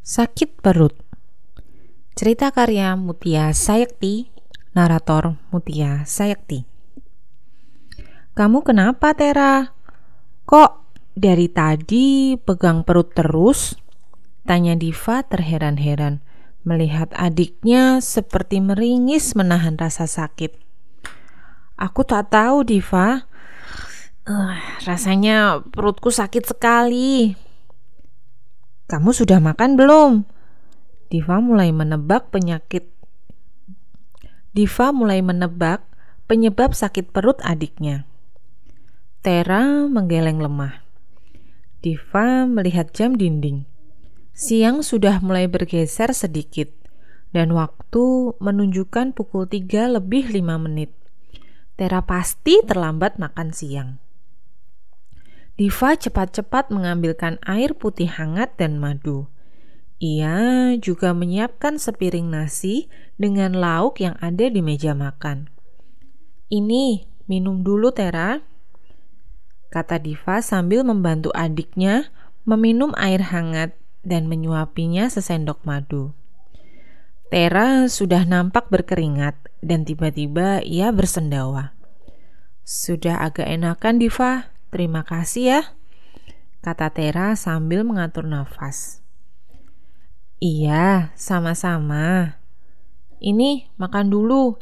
[0.00, 0.96] Sakit perut.
[2.16, 4.32] Cerita karya Mutia Sayakti
[4.72, 6.64] Narator Mutia Sayakti
[8.32, 9.76] Kamu kenapa Tera?
[10.48, 13.76] Kok dari tadi pegang perut terus?
[14.48, 16.24] Tanya Diva terheran-heran
[16.64, 20.56] Melihat adiknya seperti meringis menahan rasa sakit.
[21.76, 23.24] Aku tak tahu Diva.
[24.24, 27.32] Uh, Rasanya perutku sakit sekali
[28.90, 30.26] kamu sudah makan belum?
[31.14, 32.90] Diva mulai menebak penyakit.
[34.50, 35.86] Diva mulai menebak
[36.26, 38.02] penyebab sakit perut adiknya.
[39.22, 40.82] Tera menggeleng lemah.
[41.78, 43.62] Diva melihat jam dinding.
[44.34, 46.74] Siang sudah mulai bergeser sedikit
[47.30, 50.90] dan waktu menunjukkan pukul 3 lebih 5 menit.
[51.78, 54.02] Tera pasti terlambat makan siang.
[55.60, 59.28] Diva cepat-cepat mengambilkan air putih hangat dan madu.
[60.00, 62.88] Ia juga menyiapkan sepiring nasi
[63.20, 65.52] dengan lauk yang ada di meja makan.
[66.48, 68.40] Ini, minum dulu Tera,
[69.68, 72.08] kata Diva sambil membantu adiknya
[72.48, 76.16] meminum air hangat dan menyuapinya sesendok madu.
[77.28, 81.76] Tera sudah nampak berkeringat dan tiba-tiba ia bersendawa.
[82.64, 85.60] Sudah agak enakan Diva, Terima kasih ya,
[86.62, 89.02] kata Tera sambil mengatur nafas.
[90.38, 92.38] Iya, sama-sama.
[93.20, 94.56] Ini makan dulu.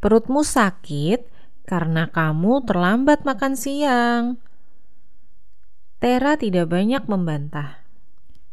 [0.00, 1.28] Perutmu sakit
[1.68, 4.40] karena kamu terlambat makan siang.
[6.00, 7.82] Tera tidak banyak membantah.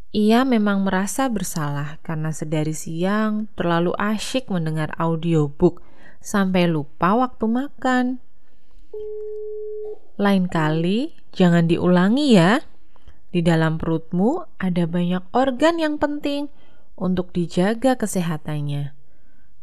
[0.10, 5.86] Ia memang merasa bersalah karena sedari siang terlalu asyik mendengar audiobook
[6.18, 8.06] sampai lupa waktu makan.
[10.20, 12.60] Lain kali jangan diulangi ya.
[13.32, 16.52] Di dalam perutmu ada banyak organ yang penting
[17.00, 18.92] untuk dijaga kesehatannya.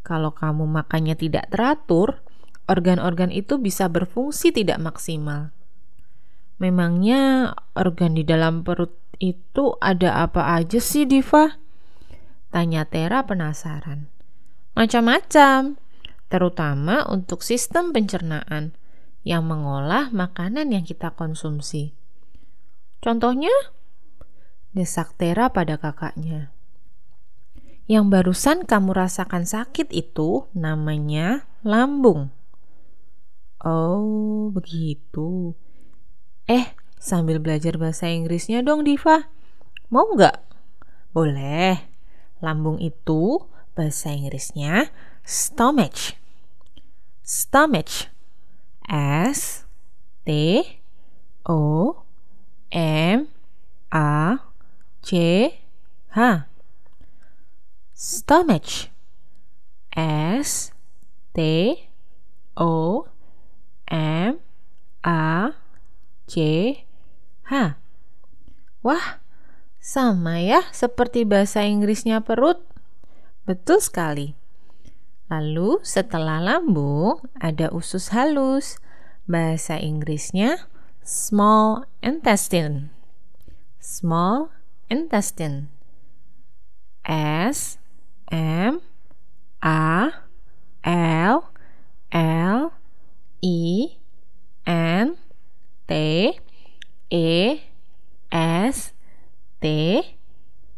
[0.01, 2.25] Kalau kamu makannya tidak teratur,
[2.65, 5.53] organ-organ itu bisa berfungsi tidak maksimal.
[6.57, 11.61] Memangnya organ di dalam perut itu ada apa aja sih, Diva?
[12.49, 14.09] Tanya Tera penasaran.
[14.73, 15.77] Macam-macam,
[16.33, 18.73] terutama untuk sistem pencernaan
[19.27, 21.91] yang mengolah makanan yang kita konsumsi.
[23.03, 23.51] Contohnya,
[24.71, 26.55] desak Tera pada kakaknya.
[27.91, 32.31] Yang barusan kamu rasakan sakit itu namanya lambung.
[33.59, 35.59] Oh, begitu.
[36.47, 39.27] Eh, sambil belajar bahasa Inggrisnya dong, Diva.
[39.91, 40.39] Mau nggak?
[41.11, 41.83] Boleh.
[42.39, 43.43] Lambung itu
[43.75, 44.87] bahasa Inggrisnya
[45.27, 46.15] stomach.
[47.27, 48.07] Stomach
[48.87, 49.67] S
[50.23, 50.63] T
[51.43, 52.03] O
[52.71, 53.27] M
[53.91, 54.39] A
[55.03, 55.11] C
[56.15, 56.47] H
[57.91, 58.87] stomach
[59.91, 60.71] S
[61.35, 61.39] T
[62.55, 63.07] O
[63.91, 64.39] M
[65.03, 65.51] A
[66.27, 66.35] C
[67.47, 67.87] H
[68.85, 69.19] Wah,
[69.83, 72.63] sama ya seperti bahasa Inggrisnya perut.
[73.43, 74.36] Betul sekali.
[75.27, 78.79] Lalu setelah lambung ada usus halus.
[79.27, 80.71] Bahasa Inggrisnya
[81.03, 82.95] small intestine.
[83.83, 84.55] Small
[84.87, 85.67] intestine.
[87.03, 87.75] S
[88.31, 88.79] M
[89.59, 90.23] A
[90.87, 91.51] L
[92.11, 92.71] L
[93.43, 93.99] I
[94.63, 95.19] N
[95.87, 95.91] T
[97.11, 97.31] E
[98.31, 98.95] S
[99.59, 99.65] T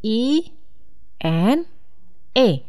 [0.01, 0.23] I
[1.21, 1.66] N
[2.33, 2.69] E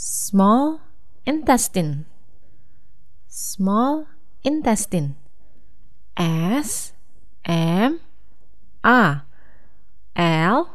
[0.00, 0.80] small
[1.26, 2.06] intestine.
[3.28, 4.08] Small
[4.42, 5.20] intestine.
[6.16, 6.96] S
[7.44, 8.00] M
[8.82, 9.28] A.
[10.16, 10.72] L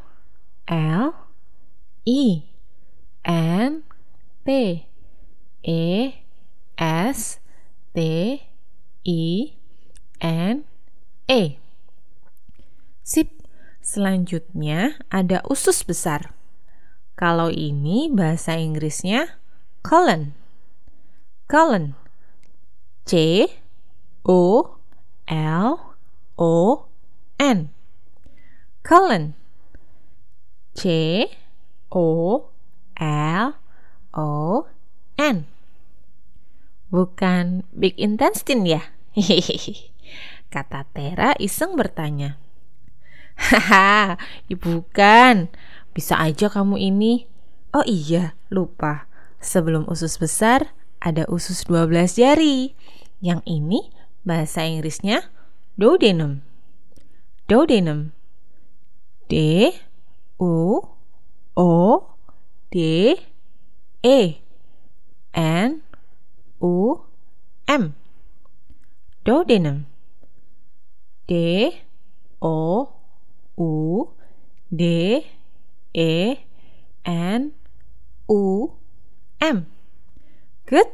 [0.70, 1.10] L
[2.06, 2.44] E.
[3.26, 3.82] N
[4.46, 4.86] T.
[5.66, 6.14] E
[6.78, 7.40] S
[7.96, 7.98] T
[9.02, 9.58] I
[10.22, 10.64] N
[11.26, 11.58] E.
[13.02, 13.30] Sip,
[13.82, 16.35] selanjutnya ada usus besar.
[17.16, 19.40] Kalau ini bahasa Inggrisnya
[19.80, 20.36] colon.
[21.48, 21.96] Colon.
[23.08, 23.48] C
[24.28, 24.76] O
[25.32, 25.96] L
[26.36, 26.54] O
[27.40, 27.72] N.
[28.84, 29.32] Colon.
[30.76, 30.84] C
[31.88, 32.08] O
[33.00, 33.48] L
[34.12, 34.32] O
[35.16, 35.38] N.
[36.92, 38.84] Bukan big intestine ya?
[40.54, 42.36] Kata Tera iseng bertanya.
[43.36, 44.16] Haha,
[44.64, 45.52] bukan.
[45.96, 47.32] Bisa aja kamu ini.
[47.72, 49.08] Oh iya, lupa.
[49.40, 52.76] Sebelum usus besar, ada usus 12 jari.
[53.24, 53.96] Yang ini
[54.28, 55.32] bahasa Inggrisnya
[55.80, 56.44] duodenum.
[57.48, 58.12] Duodenum.
[59.32, 59.72] D
[60.38, 60.84] U
[61.56, 61.74] O
[62.70, 62.76] D
[64.04, 64.20] E
[65.34, 65.82] N
[66.62, 67.02] U
[67.66, 67.84] M
[69.26, 69.90] Duodenum
[71.26, 71.32] D
[72.42, 72.86] O
[73.58, 73.74] U
[74.70, 74.84] D
[75.96, 76.44] E
[77.08, 77.56] N
[78.28, 78.76] U
[79.40, 79.72] M
[80.68, 80.92] Good.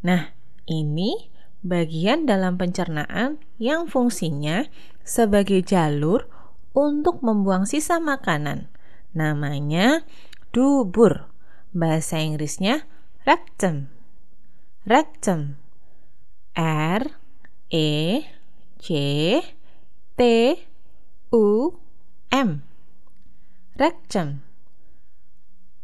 [0.00, 0.32] Nah,
[0.64, 1.28] ini
[1.66, 4.70] bagian dalam pencernaan yang fungsinya
[5.02, 6.30] sebagai jalur
[6.72, 8.70] untuk membuang sisa makanan.
[9.12, 10.06] Namanya
[10.54, 11.28] dubur.
[11.74, 12.86] Bahasa Inggrisnya
[13.26, 13.90] rectum.
[14.86, 15.58] Rectum.
[16.54, 17.18] R
[17.74, 18.22] E
[18.78, 18.88] C
[20.14, 20.20] T
[21.34, 21.74] U.
[23.84, 24.40] Rectum.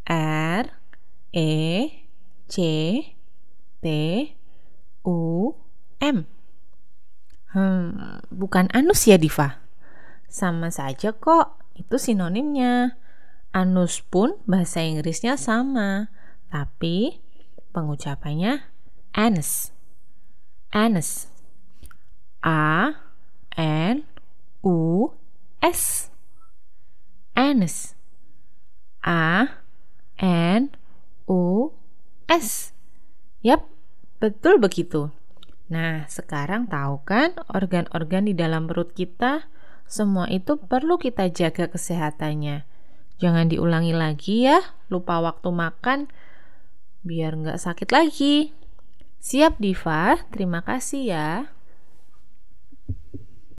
[0.09, 0.65] R
[1.37, 1.53] E
[2.49, 2.57] C
[3.85, 3.87] T
[5.05, 5.53] U
[6.01, 6.25] M.
[7.53, 9.61] Hmm, bukan anus ya Diva?
[10.33, 12.97] Sama saja kok, itu sinonimnya.
[13.53, 16.09] Anus pun bahasa Inggrisnya sama,
[16.49, 17.21] tapi
[17.77, 18.65] pengucapannya
[19.13, 19.77] anus.
[20.73, 21.29] Anus.
[22.41, 22.97] A
[23.61, 24.09] N
[24.65, 25.13] U
[25.61, 26.10] S.
[27.41, 27.97] Anus.
[29.01, 29.49] A
[30.21, 30.77] N
[31.25, 31.73] U
[32.29, 32.77] S.
[33.41, 33.65] Yap,
[34.21, 35.09] betul begitu.
[35.73, 39.49] Nah, sekarang tahu kan organ-organ di dalam perut kita?
[39.89, 42.69] Semua itu perlu kita jaga kesehatannya.
[43.17, 44.61] Jangan diulangi lagi ya,
[44.93, 46.13] lupa waktu makan
[47.01, 48.53] biar nggak sakit lagi.
[49.25, 51.29] Siap Diva, terima kasih ya.